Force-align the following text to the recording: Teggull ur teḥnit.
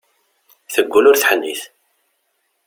Teggull 0.73 1.09
ur 1.09 1.17
teḥnit. 1.17 1.61